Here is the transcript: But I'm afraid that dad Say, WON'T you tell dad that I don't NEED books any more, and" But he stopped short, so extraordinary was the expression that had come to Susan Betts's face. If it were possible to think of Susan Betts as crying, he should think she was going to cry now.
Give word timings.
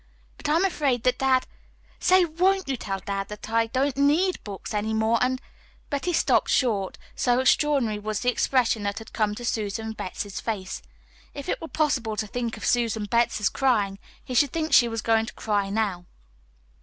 But 0.37 0.49
I'm 0.49 0.65
afraid 0.65 1.03
that 1.03 1.19
dad 1.19 1.45
Say, 1.99 2.25
WON'T 2.25 2.67
you 2.67 2.75
tell 2.75 2.97
dad 3.01 3.27
that 3.27 3.51
I 3.51 3.67
don't 3.67 3.95
NEED 3.95 4.43
books 4.43 4.73
any 4.73 4.95
more, 4.95 5.19
and" 5.21 5.39
But 5.91 6.05
he 6.05 6.11
stopped 6.13 6.49
short, 6.49 6.97
so 7.15 7.39
extraordinary 7.39 7.99
was 7.99 8.21
the 8.21 8.31
expression 8.31 8.81
that 8.81 8.97
had 8.97 9.13
come 9.13 9.35
to 9.35 9.45
Susan 9.45 9.91
Betts's 9.91 10.41
face. 10.41 10.81
If 11.35 11.47
it 11.47 11.61
were 11.61 11.67
possible 11.67 12.15
to 12.15 12.25
think 12.25 12.57
of 12.57 12.65
Susan 12.65 13.05
Betts 13.05 13.39
as 13.39 13.47
crying, 13.49 13.99
he 14.25 14.33
should 14.33 14.51
think 14.51 14.73
she 14.73 14.87
was 14.87 15.03
going 15.03 15.27
to 15.27 15.33
cry 15.33 15.69
now. 15.69 16.07